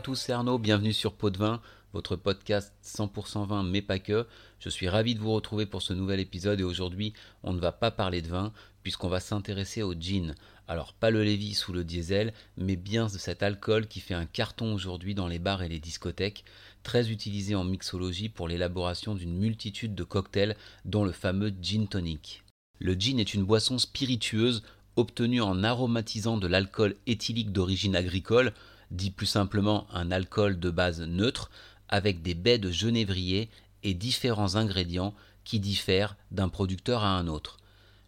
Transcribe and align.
à 0.00 0.02
tous, 0.02 0.14
c'est 0.14 0.32
Arnaud, 0.32 0.56
bienvenue 0.56 0.94
sur 0.94 1.12
Pot 1.12 1.28
de 1.28 1.36
Vin, 1.36 1.60
votre 1.92 2.16
podcast 2.16 2.72
100% 2.82 3.46
vin 3.46 3.62
mais 3.62 3.82
pas 3.82 3.98
que. 3.98 4.26
Je 4.58 4.70
suis 4.70 4.88
ravi 4.88 5.14
de 5.14 5.20
vous 5.20 5.34
retrouver 5.34 5.66
pour 5.66 5.82
ce 5.82 5.92
nouvel 5.92 6.20
épisode 6.20 6.58
et 6.58 6.64
aujourd'hui 6.64 7.12
on 7.42 7.52
ne 7.52 7.60
va 7.60 7.70
pas 7.70 7.90
parler 7.90 8.22
de 8.22 8.28
vin 8.28 8.50
puisqu'on 8.82 9.10
va 9.10 9.20
s'intéresser 9.20 9.82
au 9.82 9.92
gin. 9.92 10.34
Alors 10.68 10.94
pas 10.94 11.10
le 11.10 11.22
Lévis 11.22 11.64
ou 11.68 11.74
le 11.74 11.84
diesel, 11.84 12.32
mais 12.56 12.76
bien 12.76 13.08
de 13.08 13.18
cet 13.18 13.42
alcool 13.42 13.88
qui 13.88 14.00
fait 14.00 14.14
un 14.14 14.24
carton 14.24 14.72
aujourd'hui 14.72 15.14
dans 15.14 15.28
les 15.28 15.38
bars 15.38 15.62
et 15.62 15.68
les 15.68 15.80
discothèques, 15.80 16.46
très 16.82 17.10
utilisé 17.10 17.54
en 17.54 17.64
mixologie 17.64 18.30
pour 18.30 18.48
l'élaboration 18.48 19.14
d'une 19.14 19.36
multitude 19.36 19.94
de 19.94 20.04
cocktails 20.04 20.56
dont 20.86 21.04
le 21.04 21.12
fameux 21.12 21.52
gin 21.60 21.86
tonic. 21.86 22.42
Le 22.78 22.94
gin 22.94 23.18
est 23.18 23.34
une 23.34 23.44
boisson 23.44 23.76
spiritueuse 23.76 24.62
obtenue 24.96 25.42
en 25.42 25.62
aromatisant 25.62 26.38
de 26.38 26.46
l'alcool 26.46 26.96
éthylique 27.06 27.52
d'origine 27.52 27.96
agricole, 27.96 28.54
dit 28.90 29.10
plus 29.10 29.26
simplement 29.26 29.86
un 29.92 30.10
alcool 30.10 30.58
de 30.58 30.70
base 30.70 31.00
neutre, 31.00 31.50
avec 31.88 32.22
des 32.22 32.34
baies 32.34 32.58
de 32.58 32.70
genévrier 32.70 33.50
et 33.82 33.94
différents 33.94 34.56
ingrédients 34.56 35.14
qui 35.44 35.60
diffèrent 35.60 36.16
d'un 36.30 36.48
producteur 36.48 37.02
à 37.02 37.16
un 37.16 37.26
autre. 37.26 37.58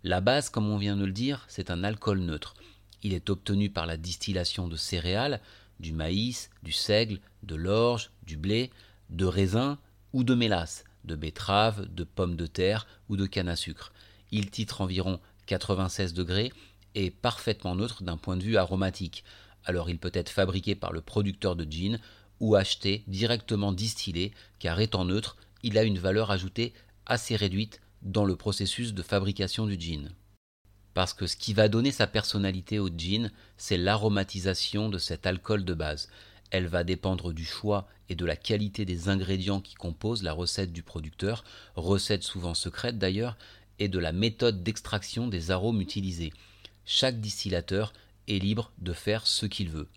La 0.04 0.20
base, 0.20 0.48
comme 0.48 0.68
on 0.68 0.78
vient 0.78 0.96
de 0.96 1.04
le 1.04 1.12
dire, 1.12 1.44
c'est 1.48 1.70
un 1.70 1.84
alcool 1.84 2.20
neutre. 2.20 2.54
Il 3.02 3.12
est 3.14 3.30
obtenu 3.30 3.70
par 3.70 3.86
la 3.86 3.96
distillation 3.96 4.68
de 4.68 4.76
céréales, 4.76 5.40
du 5.80 5.92
maïs, 5.92 6.50
du 6.62 6.72
seigle, 6.72 7.20
de 7.42 7.56
l'orge, 7.56 8.10
du 8.24 8.36
blé, 8.36 8.70
de 9.10 9.24
raisin 9.24 9.78
ou 10.12 10.24
de 10.24 10.34
mélasse, 10.34 10.84
de 11.04 11.16
betterave, 11.16 11.92
de 11.92 12.04
pommes 12.04 12.36
de 12.36 12.46
terre 12.46 12.86
ou 13.08 13.16
de 13.16 13.26
canne 13.26 13.48
à 13.48 13.56
sucre. 13.56 13.92
Il 14.30 14.50
titre 14.50 14.80
environ 14.80 15.20
96 15.46 16.14
degrés 16.14 16.52
et 16.94 17.10
parfaitement 17.10 17.74
neutre 17.74 18.02
d'un 18.02 18.16
point 18.16 18.36
de 18.36 18.42
vue 18.42 18.56
aromatique. 18.56 19.24
Alors 19.64 19.90
il 19.90 19.98
peut 19.98 20.10
être 20.14 20.30
fabriqué 20.30 20.74
par 20.74 20.92
le 20.92 21.00
producteur 21.00 21.56
de 21.56 21.64
gin 21.70 21.98
ou 22.40 22.56
acheté 22.56 23.04
directement 23.06 23.72
distillé 23.72 24.32
car 24.58 24.80
étant 24.80 25.04
neutre, 25.04 25.36
il 25.62 25.78
a 25.78 25.84
une 25.84 25.98
valeur 25.98 26.30
ajoutée 26.30 26.72
assez 27.06 27.36
réduite 27.36 27.80
dans 28.02 28.24
le 28.24 28.36
processus 28.36 28.94
de 28.94 29.02
fabrication 29.02 29.66
du 29.66 29.80
gin. 29.80 30.10
Parce 30.94 31.14
que 31.14 31.26
ce 31.26 31.36
qui 31.36 31.54
va 31.54 31.68
donner 31.68 31.92
sa 31.92 32.06
personnalité 32.06 32.78
au 32.78 32.88
gin, 32.88 33.30
c'est 33.56 33.78
l'aromatisation 33.78 34.88
de 34.88 34.98
cet 34.98 35.26
alcool 35.26 35.64
de 35.64 35.74
base. 35.74 36.08
Elle 36.50 36.66
va 36.66 36.84
dépendre 36.84 37.32
du 37.32 37.46
choix 37.46 37.88
et 38.10 38.14
de 38.14 38.26
la 38.26 38.36
qualité 38.36 38.84
des 38.84 39.08
ingrédients 39.08 39.60
qui 39.60 39.74
composent 39.74 40.22
la 40.22 40.34
recette 40.34 40.72
du 40.72 40.82
producteur, 40.82 41.44
recette 41.76 42.24
souvent 42.24 42.52
secrète 42.52 42.98
d'ailleurs, 42.98 43.38
et 43.78 43.88
de 43.88 43.98
la 43.98 44.12
méthode 44.12 44.62
d'extraction 44.62 45.28
des 45.28 45.50
arômes 45.50 45.80
utilisés. 45.80 46.32
Chaque 46.84 47.20
distillateur 47.20 47.94
est 48.28 48.38
libre 48.38 48.72
de 48.78 48.92
faire 48.92 49.26
ce 49.26 49.46
qu'il 49.46 49.68
veut. 49.68 49.88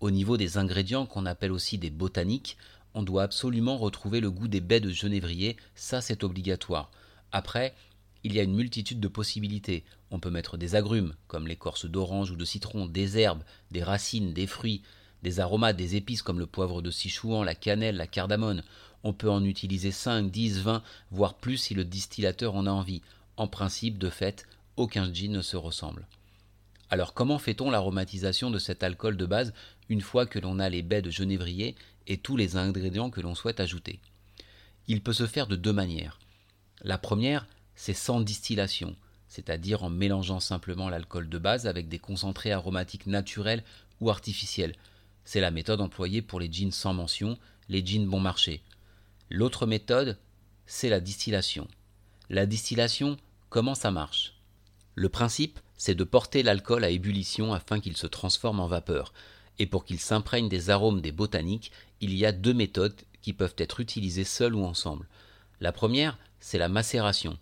Au 0.00 0.10
niveau 0.10 0.36
des 0.36 0.58
ingrédients 0.58 1.06
qu'on 1.06 1.26
appelle 1.26 1.52
aussi 1.52 1.78
des 1.78 1.90
botaniques, 1.90 2.56
on 2.94 3.02
doit 3.02 3.22
absolument 3.22 3.76
retrouver 3.76 4.20
le 4.20 4.30
goût 4.30 4.48
des 4.48 4.60
baies 4.60 4.80
de 4.80 4.90
genévrier, 4.90 5.56
ça 5.74 6.00
c'est 6.00 6.24
obligatoire. 6.24 6.90
Après, 7.32 7.74
il 8.22 8.34
y 8.34 8.40
a 8.40 8.42
une 8.42 8.54
multitude 8.54 9.00
de 9.00 9.08
possibilités. 9.08 9.84
On 10.10 10.20
peut 10.20 10.30
mettre 10.30 10.56
des 10.56 10.76
agrumes, 10.76 11.14
comme 11.26 11.46
l'écorce 11.46 11.86
d'orange 11.86 12.30
ou 12.30 12.36
de 12.36 12.44
citron, 12.44 12.86
des 12.86 13.18
herbes, 13.18 13.42
des 13.70 13.82
racines, 13.82 14.32
des 14.32 14.46
fruits, 14.46 14.82
des 15.22 15.40
aromates, 15.40 15.76
des 15.76 15.96
épices 15.96 16.22
comme 16.22 16.38
le 16.38 16.46
poivre 16.46 16.82
de 16.82 16.90
Sichuan, 16.90 17.44
la 17.44 17.54
cannelle, 17.54 17.96
la 17.96 18.06
cardamone. 18.06 18.62
On 19.02 19.12
peut 19.12 19.30
en 19.30 19.44
utiliser 19.44 19.90
5, 19.90 20.30
10, 20.30 20.60
20, 20.60 20.82
voire 21.10 21.34
plus 21.34 21.56
si 21.56 21.74
le 21.74 21.84
distillateur 21.84 22.54
en 22.54 22.66
a 22.66 22.70
envie. 22.70 23.02
En 23.36 23.48
principe, 23.48 23.98
de 23.98 24.10
fait, 24.10 24.46
aucun 24.76 25.12
gin 25.12 25.32
ne 25.32 25.42
se 25.42 25.56
ressemble. 25.56 26.06
Alors 26.90 27.14
comment 27.14 27.38
fait-on 27.38 27.70
l'aromatisation 27.70 28.50
de 28.50 28.58
cet 28.58 28.82
alcool 28.82 29.16
de 29.16 29.26
base 29.26 29.52
une 29.88 30.00
fois 30.00 30.26
que 30.26 30.38
l'on 30.38 30.58
a 30.58 30.68
les 30.68 30.82
baies 30.82 31.02
de 31.02 31.10
genévrier 31.10 31.74
et 32.06 32.18
tous 32.18 32.36
les 32.36 32.56
ingrédients 32.56 33.10
que 33.10 33.20
l'on 33.20 33.34
souhaite 33.34 33.60
ajouter? 33.60 34.00
Il 34.86 35.02
peut 35.02 35.12
se 35.12 35.26
faire 35.26 35.46
de 35.46 35.56
deux 35.56 35.72
manières. 35.72 36.18
La 36.82 36.98
première, 36.98 37.46
c'est 37.74 37.94
sans 37.94 38.20
distillation, 38.20 38.96
c'est-à-dire 39.28 39.82
en 39.82 39.90
mélangeant 39.90 40.40
simplement 40.40 40.88
l'alcool 40.88 41.28
de 41.28 41.38
base 41.38 41.66
avec 41.66 41.88
des 41.88 41.98
concentrés 41.98 42.52
aromatiques 42.52 43.06
naturels 43.06 43.64
ou 44.00 44.10
artificiels. 44.10 44.74
C'est 45.24 45.40
la 45.40 45.50
méthode 45.50 45.80
employée 45.80 46.20
pour 46.20 46.38
les 46.38 46.52
jeans 46.52 46.70
sans 46.70 46.92
mention, 46.92 47.38
les 47.68 47.84
jeans 47.84 48.06
bon 48.06 48.20
marché. 48.20 48.62
L'autre 49.30 49.66
méthode, 49.66 50.18
c'est 50.66 50.90
la 50.90 51.00
distillation. 51.00 51.66
La 52.28 52.44
distillation, 52.46 53.16
comment 53.48 53.74
ça 53.74 53.90
marche? 53.90 54.34
Le 54.94 55.08
principe, 55.08 55.58
c'est 55.76 55.94
de 55.94 56.04
porter 56.04 56.42
l'alcool 56.42 56.84
à 56.84 56.90
ébullition 56.90 57.52
afin 57.52 57.80
qu'il 57.80 57.96
se 57.96 58.06
transforme 58.06 58.60
en 58.60 58.66
vapeur. 58.66 59.12
Et 59.58 59.66
pour 59.66 59.84
qu'il 59.84 60.00
s'imprègne 60.00 60.48
des 60.48 60.70
arômes 60.70 61.00
des 61.00 61.12
botaniques, 61.12 61.72
il 62.00 62.14
y 62.14 62.26
a 62.26 62.32
deux 62.32 62.54
méthodes 62.54 62.94
qui 63.22 63.32
peuvent 63.32 63.54
être 63.58 63.80
utilisées 63.80 64.24
seules 64.24 64.54
ou 64.54 64.64
ensemble. 64.64 65.08
La 65.60 65.72
première, 65.72 66.18
c'est 66.40 66.58
la 66.58 66.68
macération. 66.68 67.38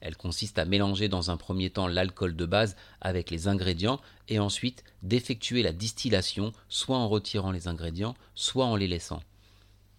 Elle 0.00 0.16
consiste 0.16 0.58
à 0.58 0.64
mélanger 0.64 1.08
dans 1.08 1.30
un 1.30 1.36
premier 1.36 1.70
temps 1.70 1.88
l'alcool 1.88 2.36
de 2.36 2.46
base 2.46 2.76
avec 3.00 3.30
les 3.30 3.48
ingrédients 3.48 4.00
et 4.28 4.38
ensuite 4.38 4.84
d'effectuer 5.02 5.62
la 5.62 5.72
distillation 5.72 6.52
soit 6.68 6.96
en 6.96 7.08
retirant 7.08 7.50
les 7.50 7.66
ingrédients, 7.66 8.14
soit 8.34 8.66
en 8.66 8.76
les 8.76 8.88
laissant. 8.88 9.22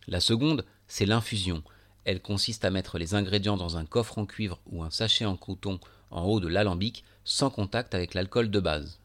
La 0.08 0.20
seconde, 0.20 0.66
c'est 0.88 1.06
l'infusion. 1.06 1.64
Elle 2.06 2.22
consiste 2.22 2.64
à 2.64 2.70
mettre 2.70 2.98
les 2.98 3.16
ingrédients 3.16 3.58
dans 3.58 3.76
un 3.76 3.86
coffre 3.86 4.18
en 4.18 4.26
cuivre 4.26 4.60
ou 4.72 4.84
un 4.84 4.90
sachet 4.90 5.26
en 5.26 5.36
coton 5.36 5.80
en 6.12 6.24
haut 6.24 6.40
de 6.40 6.48
l'alambic 6.48 7.04
sans 7.24 7.50
contact 7.50 7.94
avec 7.96 8.14
l'alcool 8.14 8.50
de 8.50 8.60
base. 8.60 9.00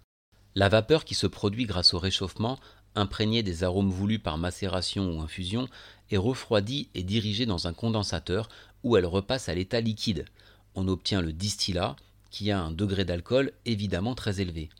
La 0.54 0.68
vapeur 0.68 1.04
qui 1.04 1.14
se 1.14 1.26
produit 1.26 1.64
grâce 1.64 1.94
au 1.94 1.98
réchauffement, 1.98 2.58
imprégnée 2.94 3.42
des 3.42 3.64
arômes 3.64 3.90
voulus 3.90 4.18
par 4.18 4.38
macération 4.38 5.16
ou 5.16 5.20
infusion, 5.20 5.68
est 6.10 6.18
refroidie 6.18 6.88
et 6.94 7.02
dirigée 7.02 7.46
dans 7.46 7.66
un 7.66 7.72
condensateur 7.72 8.48
où 8.84 8.96
elle 8.96 9.06
repasse 9.06 9.48
à 9.48 9.54
l'état 9.54 9.80
liquide. 9.80 10.26
On 10.74 10.88
obtient 10.88 11.22
le 11.22 11.32
distillat, 11.32 11.96
qui 12.30 12.50
a 12.50 12.60
un 12.60 12.70
degré 12.70 13.04
d'alcool 13.04 13.52
évidemment 13.66 14.14
très 14.14 14.40
élevé. 14.40 14.70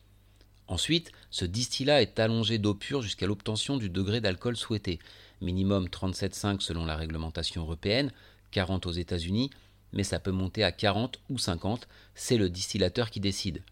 Ensuite, 0.68 1.12
ce 1.30 1.44
distillat 1.44 2.00
est 2.00 2.18
allongé 2.18 2.58
d'eau 2.58 2.74
pure 2.74 3.02
jusqu'à 3.02 3.26
l'obtention 3.26 3.76
du 3.76 3.90
degré 3.90 4.20
d'alcool 4.20 4.56
souhaité, 4.56 4.98
minimum 5.40 5.86
37,5 5.86 6.60
selon 6.60 6.86
la 6.86 6.96
réglementation 6.96 7.62
européenne, 7.62 8.10
40 8.52 8.86
aux 8.86 8.92
États-Unis, 8.92 9.50
mais 9.92 10.04
ça 10.04 10.18
peut 10.18 10.30
monter 10.30 10.64
à 10.64 10.72
40 10.72 11.20
ou 11.30 11.38
50, 11.38 11.88
c'est 12.14 12.36
le 12.36 12.50
distillateur 12.50 13.10
qui 13.10 13.20
décide. 13.20 13.62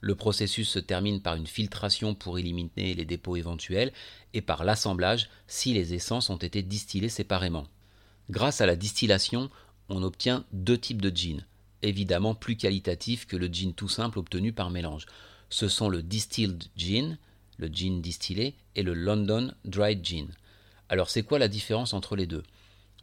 Le 0.00 0.14
processus 0.14 0.68
se 0.68 0.78
termine 0.78 1.22
par 1.22 1.34
une 1.34 1.46
filtration 1.46 2.14
pour 2.14 2.38
éliminer 2.38 2.94
les 2.94 3.06
dépôts 3.06 3.36
éventuels 3.36 3.92
et 4.34 4.42
par 4.42 4.64
l'assemblage 4.64 5.30
si 5.46 5.72
les 5.72 5.94
essences 5.94 6.28
ont 6.28 6.36
été 6.36 6.62
distillées 6.62 7.08
séparément. 7.08 7.66
Grâce 8.28 8.60
à 8.60 8.66
la 8.66 8.76
distillation, 8.76 9.50
on 9.88 10.02
obtient 10.02 10.44
deux 10.52 10.76
types 10.76 11.00
de 11.00 11.14
gin, 11.14 11.44
évidemment 11.82 12.34
plus 12.34 12.56
qualitatifs 12.56 13.26
que 13.26 13.36
le 13.36 13.46
gin 13.46 13.72
tout 13.72 13.88
simple 13.88 14.18
obtenu 14.18 14.52
par 14.52 14.70
mélange. 14.70 15.06
Ce 15.48 15.68
sont 15.68 15.88
le 15.88 16.02
distilled 16.02 16.64
gin, 16.76 17.16
le 17.56 17.68
gin 17.68 18.00
distillé, 18.00 18.56
et 18.76 18.82
le 18.82 18.94
London 18.94 19.54
dried 19.64 20.04
gin. 20.04 20.28
Alors 20.88 21.08
c'est 21.08 21.22
quoi 21.22 21.38
la 21.38 21.48
différence 21.48 21.94
entre 21.94 22.16
les 22.16 22.26
deux? 22.26 22.42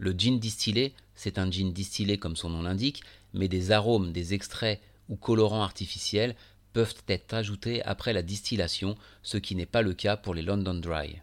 Le 0.01 0.13
gin 0.17 0.39
distillé, 0.39 0.95
c'est 1.13 1.37
un 1.37 1.51
gin 1.51 1.71
distillé 1.71 2.17
comme 2.17 2.35
son 2.35 2.49
nom 2.49 2.63
l'indique, 2.63 3.03
mais 3.35 3.47
des 3.47 3.69
arômes, 3.69 4.11
des 4.11 4.33
extraits 4.33 4.81
ou 5.09 5.15
colorants 5.15 5.61
artificiels 5.61 6.35
peuvent 6.73 6.95
être 7.07 7.35
ajoutés 7.35 7.83
après 7.83 8.11
la 8.11 8.23
distillation, 8.23 8.97
ce 9.21 9.37
qui 9.37 9.53
n'est 9.53 9.67
pas 9.67 9.83
le 9.83 9.93
cas 9.93 10.17
pour 10.17 10.33
les 10.33 10.41
London 10.41 10.73
Dry. 10.73 11.19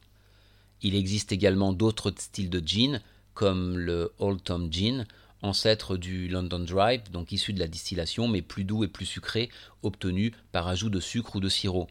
Il 0.81 0.95
existe 0.95 1.33
également 1.33 1.73
d'autres 1.73 2.15
styles 2.17 2.51
de 2.51 2.63
gin, 2.65 3.03
comme 3.35 3.77
le 3.77 4.13
Old 4.21 4.45
Tom 4.45 4.73
Gin, 4.73 5.09
ancêtre 5.43 5.97
du 5.97 6.29
London 6.29 6.61
Dry, 6.61 7.01
donc 7.13 7.33
issu 7.33 7.53
de 7.53 7.59
la 7.59 7.67
distillation, 7.67 8.29
mais 8.29 8.43
plus 8.43 8.63
doux 8.63 8.85
et 8.85 8.89
plus 8.89 9.07
sucré, 9.07 9.51
obtenu 9.83 10.33
par 10.53 10.69
ajout 10.69 10.89
de 10.89 11.01
sucre 11.01 11.35
ou 11.35 11.41
de 11.41 11.49
sirop. 11.49 11.89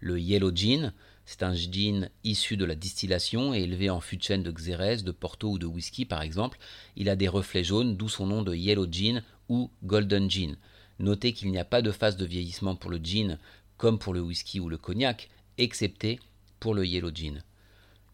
Le 0.00 0.18
Yellow 0.18 0.56
Gin, 0.56 0.94
c'est 1.26 1.42
un 1.42 1.54
gin 1.54 2.10
issu 2.22 2.56
de 2.56 2.64
la 2.64 2.74
distillation 2.74 3.54
et 3.54 3.62
élevé 3.62 3.90
en 3.90 4.00
fût 4.00 4.16
de 4.16 4.22
chêne 4.22 4.42
de 4.42 4.50
Xérès, 4.50 5.04
de 5.04 5.12
Porto 5.12 5.50
ou 5.50 5.58
de 5.58 5.66
whisky 5.66 6.04
par 6.04 6.22
exemple. 6.22 6.58
Il 6.96 7.08
a 7.08 7.16
des 7.16 7.28
reflets 7.28 7.64
jaunes, 7.64 7.96
d'où 7.96 8.08
son 8.08 8.26
nom 8.26 8.42
de 8.42 8.54
Yellow 8.54 8.86
Gin 8.90 9.22
ou 9.48 9.70
Golden 9.82 10.30
Gin. 10.30 10.56
Notez 10.98 11.32
qu'il 11.32 11.50
n'y 11.50 11.58
a 11.58 11.64
pas 11.64 11.82
de 11.82 11.90
phase 11.90 12.16
de 12.16 12.26
vieillissement 12.26 12.76
pour 12.76 12.90
le 12.90 12.98
gin 12.98 13.38
comme 13.76 13.98
pour 13.98 14.14
le 14.14 14.20
whisky 14.20 14.60
ou 14.60 14.68
le 14.68 14.78
cognac, 14.78 15.30
excepté 15.58 16.20
pour 16.60 16.74
le 16.74 16.86
Yellow 16.86 17.10
Gin. 17.12 17.42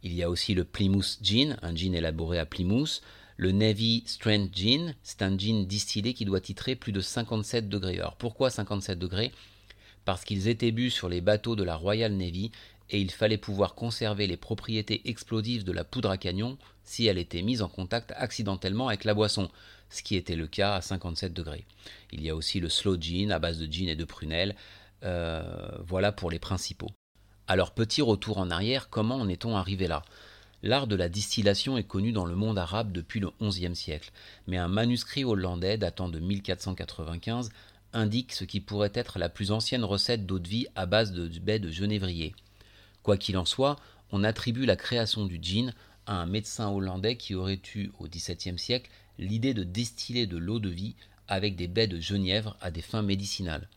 Il 0.03 0.15
y 0.15 0.23
a 0.23 0.31
aussi 0.31 0.55
le 0.55 0.65
Plymouth 0.65 1.19
Gin, 1.23 1.59
un 1.63 1.75
gin 1.75 1.95
élaboré 1.95 2.39
à 2.39 2.47
Plymouth. 2.47 3.03
Le 3.37 3.53
Navy 3.53 4.03
Strength 4.07 4.57
Gin, 4.57 4.95
c'est 5.03 5.23
un 5.23 5.37
gin 5.37 5.67
distillé 5.67 6.15
qui 6.15 6.25
doit 6.25 6.41
titrer 6.41 6.75
plus 6.75 6.93
de 6.93 7.01
57 7.01 7.69
degrés. 7.69 7.99
Alors 7.99 8.17
pourquoi 8.17 8.51
57 8.51 8.99
degrés? 8.99 9.33
Parce 10.05 10.25
qu'ils 10.25 10.49
étaient 10.49 10.73
bu 10.73 10.91
sur 10.91 11.09
les 11.09 11.21
bateaux 11.21 11.57
de 11.57 11.63
la 11.65 11.77
Royal 11.77 12.13
Navy 12.13 12.51
et 12.91 13.01
il 13.01 13.11
fallait 13.11 13.39
pouvoir 13.39 13.75
conserver 13.75 14.27
les 14.27 14.37
propriétés 14.37 15.09
explosives 15.09 15.65
de 15.65 15.73
la 15.73 15.85
poudre 15.85 16.11
à 16.11 16.19
canon 16.19 16.59
si 16.85 17.07
elle 17.07 17.19
était 17.19 17.43
mise 17.43 17.63
en 17.63 17.69
contact 17.69 18.13
accidentellement 18.17 18.89
avec 18.89 19.05
la 19.05 19.15
boisson, 19.15 19.49
ce 19.91 20.03
qui 20.03 20.17
était 20.17 20.37
le 20.37 20.47
cas 20.47 20.75
à 20.75 20.81
57 20.81 21.33
degrés. 21.33 21.65
Il 22.13 22.23
y 22.23 22.31
a 22.31 22.37
aussi 22.37 22.61
le 22.61 22.69
slow 22.69 22.97
gin 23.01 23.31
à 23.31 23.39
base 23.39 23.59
de 23.59 23.71
gin 23.71 23.89
et 23.89 23.97
de 23.97 24.05
prunelle. 24.05 24.57
Euh, 25.05 25.43
voilà 25.87 26.13
pour 26.13 26.31
les 26.31 26.39
principaux. 26.39 26.91
Alors 27.47 27.73
petit 27.73 28.03
retour 28.03 28.39
en 28.39 28.51
arrière, 28.51 28.91
comment 28.91 29.17
en 29.17 29.29
est-on 29.29 29.57
arrivé 29.57 29.87
là? 29.87 30.03
L'art 30.63 30.87
de 30.87 30.97
la 30.97 31.09
distillation 31.09 31.79
est 31.79 31.85
connu 31.85 32.13
dans 32.13 32.27
le 32.27 32.35
monde 32.35 32.59
arabe 32.59 32.93
depuis 32.93 33.19
le 33.19 33.31
XIe 33.41 33.75
siècle, 33.75 34.13
mais 34.47 34.59
un 34.59 34.69
manuscrit 34.69 35.25
hollandais 35.25 35.79
datant 35.79 36.09
de 36.09 36.19
1495 36.19 37.51
indique 37.93 38.33
ce 38.33 38.45
qui 38.45 38.61
pourrait 38.61 38.93
être 38.95 39.19
la 39.19 39.29
plus 39.29 39.53
ancienne 39.53 39.85
recette 39.85 40.27
d'eau-de-vie 40.27 40.67
à 40.77 40.87
base 40.87 41.13
de 41.13 41.27
baie 41.41 41.59
de 41.59 41.71
genévrier. 41.71 42.35
Quoi 43.11 43.19
qu'il 43.19 43.39
en 43.39 43.45
soit, 43.45 43.75
on 44.13 44.23
attribue 44.23 44.67
la 44.67 44.77
création 44.77 45.27
du 45.27 45.41
gin 45.43 45.75
à 46.07 46.15
un 46.15 46.27
médecin 46.27 46.71
hollandais 46.71 47.17
qui 47.17 47.35
aurait 47.35 47.61
eu 47.75 47.91
au 47.99 48.07
XVIIe 48.07 48.57
siècle 48.57 48.89
l'idée 49.19 49.53
de 49.53 49.65
distiller 49.65 50.29
de 50.29 50.37
l'eau 50.37 50.61
de 50.61 50.69
vie 50.69 50.95
avec 51.27 51.57
des 51.57 51.67
baies 51.67 51.89
de 51.89 51.99
genièvre 51.99 52.57
à 52.61 52.71
des 52.71 52.83
fins 52.83 53.03
médicinales. 53.03 53.69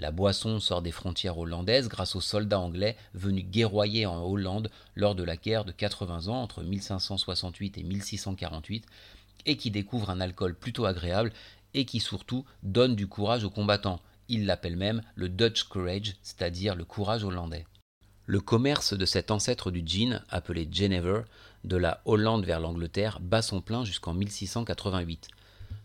La 0.00 0.10
boisson 0.10 0.58
sort 0.58 0.82
des 0.82 0.90
frontières 0.90 1.38
hollandaises 1.38 1.88
grâce 1.88 2.16
aux 2.16 2.20
soldats 2.20 2.58
anglais 2.58 2.96
venus 3.14 3.44
guerroyer 3.44 4.06
en 4.06 4.24
Hollande 4.24 4.72
lors 4.96 5.14
de 5.14 5.22
la 5.22 5.36
guerre 5.36 5.64
de 5.64 5.70
80 5.70 6.26
ans 6.26 6.42
entre 6.42 6.64
1568 6.64 7.78
et 7.78 7.84
1648 7.84 8.86
et 9.46 9.56
qui 9.56 9.70
découvre 9.70 10.10
un 10.10 10.20
alcool 10.20 10.56
plutôt 10.56 10.84
agréable 10.84 11.32
et 11.74 11.84
qui 11.84 12.00
surtout 12.00 12.44
donne 12.64 12.96
du 12.96 13.06
courage 13.06 13.44
aux 13.44 13.50
combattants. 13.50 14.00
Ils 14.28 14.46
l'appellent 14.46 14.74
même 14.74 15.02
le 15.14 15.28
Dutch 15.28 15.62
Courage, 15.62 16.16
c'est-à-dire 16.24 16.74
le 16.74 16.84
courage 16.84 17.22
hollandais. 17.22 17.64
Le 18.30 18.40
commerce 18.40 18.92
de 18.92 19.06
cet 19.06 19.30
ancêtre 19.30 19.70
du 19.70 19.82
gin, 19.86 20.22
appelé 20.28 20.68
Genever, 20.70 21.22
de 21.64 21.78
la 21.78 22.02
Hollande 22.04 22.44
vers 22.44 22.60
l'Angleterre, 22.60 23.20
bat 23.22 23.40
son 23.40 23.62
plein 23.62 23.86
jusqu'en 23.86 24.12
1688. 24.12 25.28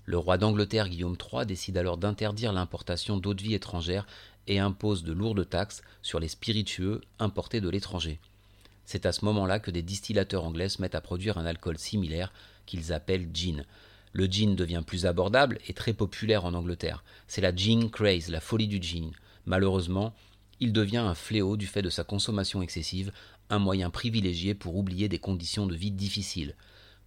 Le 0.04 0.18
roi 0.18 0.38
d'Angleterre 0.38 0.90
Guillaume 0.90 1.16
III 1.16 1.46
décide 1.46 1.78
alors 1.78 1.96
d'interdire 1.96 2.52
l'importation 2.52 3.16
d'eau-de-vie 3.16 3.54
étrangère 3.54 4.06
et 4.48 4.60
impose 4.60 5.06
de 5.06 5.14
lourdes 5.14 5.48
taxes 5.48 5.84
sur 6.02 6.20
les 6.20 6.28
spiritueux 6.28 7.00
importés 7.18 7.62
de 7.62 7.70
l'étranger. 7.70 8.20
C'est 8.84 9.06
à 9.06 9.14
ce 9.14 9.24
moment-là 9.24 9.60
que 9.60 9.72
des 9.72 9.82
distillateurs 9.82 10.44
anglais 10.44 10.68
se 10.68 10.82
mettent 10.82 10.96
à 10.96 11.02
produire 11.02 11.38
un 11.38 11.46
alcool 11.46 11.78
similaire 11.78 12.34
qu'ils 12.66 12.92
appellent 12.92 13.30
gin. 13.34 13.64
Le 14.12 14.26
gin 14.26 14.54
devient 14.58 14.84
plus 14.86 15.06
abordable 15.06 15.60
et 15.70 15.74
très 15.74 15.94
populaire 15.94 16.44
en 16.44 16.56
Angleterre. 16.56 17.06
C'est 17.26 17.40
la 17.40 17.56
gin 17.56 17.90
craze, 17.90 18.28
la 18.28 18.42
folie 18.42 18.68
du 18.68 18.84
gin. 18.84 19.12
Malheureusement, 19.46 20.14
il 20.60 20.74
devient 20.74 20.98
un 20.98 21.16
fléau 21.16 21.58
du 21.58 21.68
fait 21.68 21.82
de 21.82 21.90
sa 21.90 22.04
consommation 22.04 22.62
excessive, 22.62 23.12
un 23.50 23.60
moyen 23.60 23.90
privilégié 23.90 24.54
pour 24.54 24.76
oublier 24.76 25.10
des 25.10 25.20
conditions 25.20 25.68
de 25.68 25.76
vie 25.76 25.92
difficiles. 25.92 26.56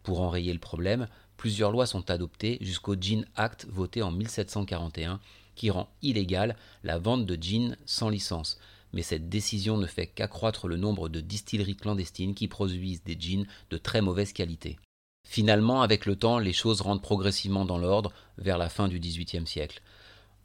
Pour 0.02 0.20
enrayer 0.20 0.52
le 0.52 0.58
problème, 0.58 1.08
plusieurs 1.36 1.72
lois 1.72 1.86
sont 1.86 2.10
adoptées 2.10 2.58
jusqu'au 2.60 2.94
Gin 2.94 3.24
Act 3.34 3.66
voté 3.68 4.02
en 4.02 4.10
1741 4.12 5.20
qui 5.56 5.70
rend 5.70 5.88
illégale 6.02 6.56
la 6.84 6.98
vente 6.98 7.26
de 7.26 7.34
gin 7.34 7.76
sans 7.86 8.08
licence. 8.08 8.58
Mais 8.92 9.02
cette 9.02 9.28
décision 9.28 9.78
ne 9.78 9.86
fait 9.86 10.06
qu'accroître 10.06 10.68
le 10.68 10.76
nombre 10.76 11.08
de 11.08 11.20
distilleries 11.20 11.76
clandestines 11.76 12.34
qui 12.34 12.46
produisent 12.46 13.02
des 13.02 13.18
gins 13.18 13.44
de 13.70 13.78
très 13.78 14.00
mauvaise 14.00 14.32
qualité. 14.32 14.78
Finalement, 15.26 15.82
avec 15.82 16.06
le 16.06 16.14
temps, 16.14 16.38
les 16.38 16.52
choses 16.52 16.82
rentrent 16.82 17.02
progressivement 17.02 17.64
dans 17.64 17.78
l'ordre 17.78 18.12
vers 18.38 18.58
la 18.58 18.68
fin 18.68 18.86
du 18.86 19.00
XVIIIe 19.00 19.46
siècle. 19.46 19.82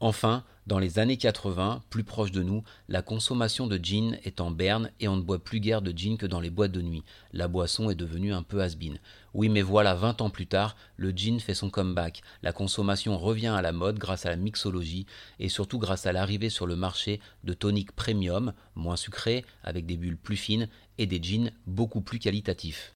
Enfin, 0.04 0.42
dans 0.66 0.80
les 0.80 0.98
années 0.98 1.16
80, 1.16 1.84
plus 1.88 2.02
proche 2.02 2.32
de 2.32 2.42
nous, 2.42 2.64
la 2.88 3.02
consommation 3.02 3.68
de 3.68 3.78
gin 3.80 4.18
est 4.24 4.40
en 4.40 4.50
berne 4.50 4.90
et 4.98 5.06
on 5.06 5.16
ne 5.16 5.22
boit 5.22 5.38
plus 5.38 5.60
guère 5.60 5.80
de 5.80 5.96
gin 5.96 6.16
que 6.16 6.26
dans 6.26 6.40
les 6.40 6.50
boîtes 6.50 6.72
de 6.72 6.82
nuit. 6.82 7.04
La 7.32 7.46
boisson 7.46 7.88
est 7.88 7.94
devenue 7.94 8.32
un 8.32 8.42
peu 8.42 8.62
has 8.62 8.74
-been. 8.74 8.98
Oui, 9.32 9.48
mais 9.48 9.62
voilà, 9.62 9.94
20 9.94 10.20
ans 10.20 10.28
plus 10.28 10.48
tard, 10.48 10.74
le 10.96 11.12
gin 11.12 11.38
fait 11.38 11.54
son 11.54 11.70
comeback. 11.70 12.22
La 12.42 12.52
consommation 12.52 13.16
revient 13.16 13.54
à 13.56 13.62
la 13.62 13.70
mode 13.70 14.00
grâce 14.00 14.26
à 14.26 14.30
la 14.30 14.36
mixologie 14.36 15.06
et 15.38 15.48
surtout 15.48 15.78
grâce 15.78 16.04
à 16.04 16.12
l'arrivée 16.12 16.50
sur 16.50 16.66
le 16.66 16.74
marché 16.74 17.20
de 17.44 17.54
toniques 17.54 17.92
premium, 17.92 18.54
moins 18.74 18.96
sucrés, 18.96 19.44
avec 19.62 19.86
des 19.86 19.96
bulles 19.96 20.18
plus 20.18 20.36
fines 20.36 20.68
et 20.98 21.06
des 21.06 21.22
gins 21.22 21.52
beaucoup 21.64 22.00
plus 22.00 22.18
qualitatifs. 22.18 22.92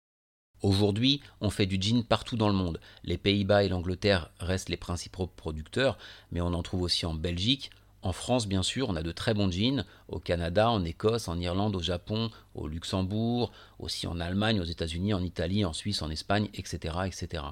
Aujourd'hui, 0.62 1.20
on 1.41 1.50
fait 1.50 1.67
du 1.67 1.76
gin 1.81 2.03
partout 2.03 2.37
dans 2.37 2.49
le 2.49 2.55
monde. 2.55 2.81
Les 3.05 3.19
Pays-Bas 3.19 3.64
et 3.64 3.69
l'Angleterre 3.69 4.31
restent 4.41 4.70
les 4.70 4.76
principaux 4.76 5.26
producteurs, 5.26 5.99
mais 6.32 6.41
on 6.41 6.55
en 6.55 6.62
trouve 6.62 6.82
aussi 6.82 7.05
en 7.06 7.14
Belgique. 7.14 7.70
En 8.03 8.12
France, 8.12 8.47
bien 8.47 8.62
sûr, 8.62 8.88
on 8.88 8.97
a 8.97 9.03
de 9.03 9.12
très 9.12 9.35
bons 9.35 9.50
gins. 9.50 9.85
Au 10.08 10.19
Canada, 10.19 10.70
en 10.70 10.85
Écosse, 10.85 11.29
en 11.29 11.38
Irlande, 11.38 11.76
au 11.76 11.81
Japon, 11.81 12.31
au 12.55 12.69
Luxembourg, 12.69 13.53
aussi 13.79 14.06
en 14.06 14.20
Allemagne, 14.20 14.61
aux 14.61 14.64
États-Unis, 14.64 15.12
en 15.12 15.23
Italie, 15.23 15.64
en 15.64 15.73
Suisse, 15.73 16.03
en 16.03 16.11
Espagne, 16.11 16.49
etc., 16.55 16.94
etc. 17.06 17.43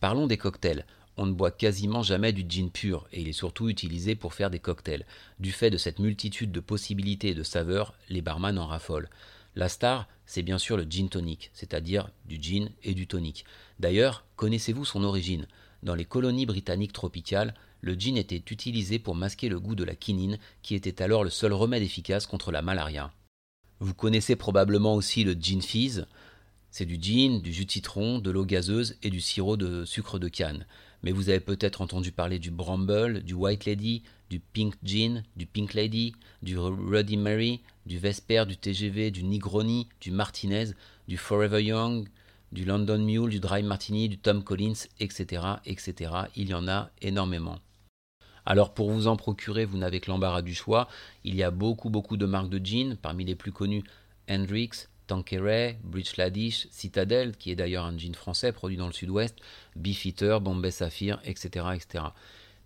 Parlons 0.00 0.26
des 0.26 0.36
cocktails. 0.36 0.86
On 1.18 1.26
ne 1.26 1.32
boit 1.32 1.50
quasiment 1.50 2.02
jamais 2.02 2.32
du 2.32 2.44
gin 2.48 2.70
pur 2.70 3.06
et 3.12 3.22
il 3.22 3.28
est 3.28 3.32
surtout 3.32 3.68
utilisé 3.68 4.14
pour 4.14 4.34
faire 4.34 4.50
des 4.50 4.58
cocktails. 4.58 5.06
Du 5.40 5.50
fait 5.50 5.70
de 5.70 5.78
cette 5.78 5.98
multitude 5.98 6.52
de 6.52 6.60
possibilités 6.60 7.28
et 7.28 7.34
de 7.34 7.42
saveurs, 7.42 7.94
les 8.08 8.20
barman 8.20 8.58
en 8.58 8.66
raffolent. 8.66 9.08
La 9.56 9.70
star, 9.70 10.06
c'est 10.26 10.42
bien 10.42 10.58
sûr 10.58 10.76
le 10.76 10.84
gin 10.84 11.08
tonic, 11.08 11.50
c'est-à-dire 11.54 12.10
du 12.26 12.36
gin 12.40 12.68
et 12.82 12.92
du 12.92 13.06
tonic. 13.06 13.46
D'ailleurs, 13.80 14.26
connaissez-vous 14.36 14.84
son 14.84 15.02
origine? 15.02 15.46
Dans 15.82 15.94
les 15.94 16.04
colonies 16.04 16.44
britanniques 16.44 16.92
tropicales, 16.92 17.54
le 17.80 17.94
gin 17.94 18.18
était 18.18 18.42
utilisé 18.50 18.98
pour 18.98 19.14
masquer 19.14 19.48
le 19.48 19.58
goût 19.58 19.74
de 19.74 19.84
la 19.84 19.94
quinine, 19.94 20.38
qui 20.60 20.74
était 20.74 21.00
alors 21.00 21.24
le 21.24 21.30
seul 21.30 21.54
remède 21.54 21.82
efficace 21.82 22.26
contre 22.26 22.52
la 22.52 22.60
malaria. 22.60 23.14
Vous 23.80 23.94
connaissez 23.94 24.36
probablement 24.36 24.94
aussi 24.94 25.24
le 25.24 25.32
gin 25.32 25.62
fizz. 25.62 26.06
C'est 26.70 26.86
du 26.86 26.98
gin, 27.00 27.40
du 27.40 27.52
jus 27.52 27.64
de 27.64 27.70
citron, 27.70 28.18
de 28.18 28.30
l'eau 28.30 28.44
gazeuse 28.44 28.96
et 29.02 29.10
du 29.10 29.20
sirop 29.20 29.56
de 29.56 29.84
sucre 29.84 30.18
de 30.18 30.28
canne. 30.28 30.66
Mais 31.02 31.12
vous 31.12 31.28
avez 31.28 31.40
peut-être 31.40 31.80
entendu 31.80 32.12
parler 32.12 32.38
du 32.38 32.50
Bramble, 32.50 33.22
du 33.22 33.34
White 33.34 33.64
Lady, 33.64 34.02
du 34.28 34.40
Pink 34.40 34.74
Gin, 34.82 35.22
du 35.36 35.46
Pink 35.46 35.74
Lady, 35.74 36.14
du 36.42 36.58
Ruddy 36.58 37.16
Mary, 37.16 37.60
du 37.86 37.98
Vesper, 37.98 38.44
du 38.46 38.56
TGV, 38.56 39.10
du 39.10 39.22
Negroni, 39.22 39.88
du 40.00 40.10
Martinez, 40.10 40.72
du 41.08 41.16
Forever 41.16 41.62
Young, 41.62 42.08
du 42.52 42.64
London 42.64 42.98
Mule, 42.98 43.30
du 43.30 43.40
Dry 43.40 43.62
Martini, 43.62 44.08
du 44.08 44.18
Tom 44.18 44.42
Collins, 44.42 44.86
etc., 45.00 45.42
etc. 45.64 46.12
Il 46.36 46.48
y 46.48 46.54
en 46.54 46.68
a 46.68 46.90
énormément. 47.02 47.58
Alors 48.44 48.74
pour 48.74 48.90
vous 48.90 49.08
en 49.08 49.16
procurer, 49.16 49.64
vous 49.64 49.78
n'avez 49.78 50.00
que 50.00 50.10
l'embarras 50.10 50.42
du 50.42 50.54
choix. 50.54 50.88
Il 51.24 51.34
y 51.34 51.42
a 51.42 51.50
beaucoup 51.50 51.90
beaucoup 51.90 52.16
de 52.16 52.26
marques 52.26 52.48
de 52.48 52.64
gin, 52.64 52.96
parmi 53.00 53.24
les 53.24 53.34
plus 53.34 53.52
connues 53.52 53.82
Hendrix, 54.28 54.88
Tanqueray, 55.06 55.78
Bridge 55.82 56.16
Ladish, 56.16 56.68
Citadel, 56.70 57.36
qui 57.36 57.50
est 57.50 57.56
d'ailleurs 57.56 57.84
un 57.84 57.96
gin 57.96 58.14
français 58.14 58.52
produit 58.52 58.76
dans 58.76 58.86
le 58.86 58.92
sud-ouest, 58.92 59.36
Beefeater, 59.76 60.40
Bombay 60.40 60.70
Sapphire, 60.70 61.20
etc., 61.24 61.66
etc. 61.74 62.04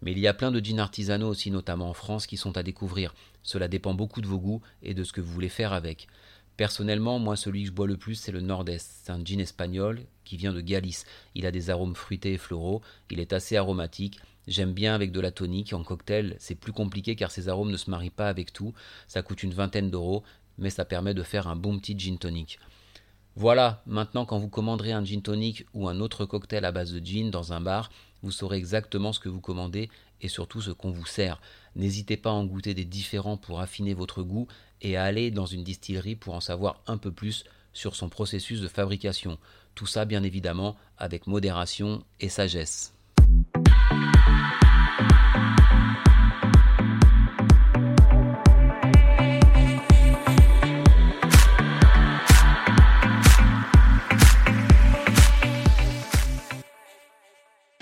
Mais 0.03 0.13
il 0.13 0.19
y 0.19 0.27
a 0.27 0.35
plein 0.35 0.51
de 0.51 0.65
jeans 0.65 0.81
artisanaux 0.81 1.29
aussi, 1.29 1.51
notamment 1.51 1.91
en 1.91 1.95
France, 1.95 2.27
qui 2.27 2.37
sont 2.37 2.57
à 2.57 2.63
découvrir. 2.63 3.15
Cela 3.43 3.69
dépend 3.69 3.95
beaucoup 3.95 4.21
de 4.21 4.27
vos 4.27 4.39
goûts 4.39 4.63
et 4.83 4.95
de 4.95 5.05
ce 5.05 5.13
que 5.13 5.21
vous 5.21 5.33
voulez 5.33 5.49
faire 5.49 5.73
avec. 5.73 6.09
Personnellement, 6.57 7.19
moi, 7.19 7.37
celui 7.37 7.63
que 7.63 7.69
je 7.69 7.73
bois 7.73 7.87
le 7.87 7.97
plus, 7.97 8.15
c'est 8.15 8.33
le 8.33 8.41
Nord-Est. 8.41 9.03
C'est 9.05 9.13
un 9.13 9.25
gin 9.25 9.41
espagnol 9.41 10.03
qui 10.25 10.37
vient 10.37 10.53
de 10.53 10.61
Galice. 10.61 11.07
Il 11.35 11.47
a 11.47 11.51
des 11.51 11.71
arômes 11.71 11.95
fruités 11.95 12.35
et 12.35 12.39
floraux. 12.39 12.83
Il 13.11 13.21
est 13.21 13.33
assez 13.33 13.57
aromatique. 13.57 14.21
J'aime 14.47 14.73
bien 14.73 14.95
avec 14.95 15.13
de 15.13 15.21
la 15.21 15.31
tonique. 15.31 15.73
En 15.73 15.83
cocktail, 15.83 16.37
c'est 16.39 16.55
plus 16.55 16.73
compliqué 16.73 17.15
car 17.15 17.31
ces 17.31 17.49
arômes 17.49 17.71
ne 17.71 17.77
se 17.77 17.91
marient 17.91 18.11
pas 18.11 18.29
avec 18.29 18.53
tout. 18.53 18.75
Ça 19.07 19.23
coûte 19.23 19.43
une 19.43 19.55
vingtaine 19.55 19.91
d'euros, 19.91 20.23
mais 20.61 20.71
ça 20.71 20.85
permet 20.85 21.15
de 21.15 21.25
faire 21.25 21.49
un 21.49 21.57
bon 21.57 21.79
petit 21.79 21.99
gin 21.99 22.19
tonic. 22.19 22.61
Voilà, 23.35 23.83
maintenant 23.87 24.27
quand 24.27 24.39
vous 24.39 24.49
commanderez 24.49 24.93
un 24.93 25.05
gin 25.05 25.23
tonic 25.23 25.65
ou 25.73 25.89
un 25.89 26.01
autre 26.01 26.27
cocktail 26.27 26.65
à 26.65 26.73
base 26.73 26.93
de 26.93 27.05
gin 27.05 27.31
dans 27.31 27.53
un 27.53 27.61
bar, 27.61 27.91
vous 28.23 28.31
saurez 28.31 28.59
exactement 28.59 29.13
ce 29.13 29.21
que 29.21 29.29
vous 29.29 29.41
commandez 29.41 29.89
et 30.21 30.29
surtout 30.29 30.61
ce 30.61 30.71
qu'on 30.71 30.91
vous 30.91 31.07
sert. 31.07 31.41
N'hésitez 31.75 32.17
pas 32.17 32.31
à 32.31 32.35
en 32.35 32.45
goûter 32.45 32.75
des 32.75 32.85
différents 32.85 33.37
pour 33.37 33.61
affiner 33.61 33.95
votre 33.95 34.23
goût 34.23 34.47
et 34.83 34.97
à 34.97 35.05
aller 35.05 35.31
dans 35.31 35.47
une 35.47 35.65
distillerie 35.65 36.17
pour 36.17 36.35
en 36.35 36.41
savoir 36.41 36.83
un 36.87 36.99
peu 36.99 37.11
plus 37.11 37.45
sur 37.73 37.95
son 37.95 38.09
processus 38.09 38.61
de 38.61 38.69
fabrication. 38.69 39.39
Tout 39.75 39.87
ça 39.87 40.05
bien 40.05 40.23
évidemment 40.23 40.77
avec 40.99 41.27
modération 41.27 42.05
et 42.19 42.29
sagesse. 42.29 42.93